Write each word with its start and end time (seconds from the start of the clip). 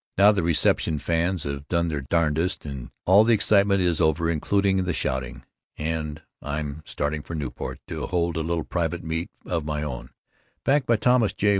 Now 0.17 0.31
the 0.31 0.41
reception 0.41 0.97
fans 0.97 1.43
have 1.43 1.67
done 1.67 1.89
their 1.89 2.01
darndest 2.01 2.65
and 2.65 2.89
all 3.05 3.23
the 3.23 3.35
excitement 3.35 3.81
is 3.81 4.01
over 4.01 4.31
including 4.31 4.83
the 4.83 4.93
shouting 4.93 5.43
and 5.77 6.23
I'm 6.41 6.81
starting 6.87 7.21
for 7.21 7.35
Newport 7.35 7.79
to 7.89 8.07
hold 8.07 8.35
a 8.35 8.41
little 8.41 8.63
private 8.63 9.03
meet 9.03 9.29
of 9.45 9.63
my 9.63 9.83
own, 9.83 10.09
backed 10.65 10.87
by 10.87 10.95
Thomas 10.95 11.33
J. 11.33 11.49